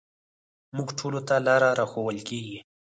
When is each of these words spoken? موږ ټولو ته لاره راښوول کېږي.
موږ 0.75 0.89
ټولو 0.99 1.19
ته 1.27 1.35
لاره 1.47 1.69
راښوول 1.79 2.17
کېږي. 2.29 2.57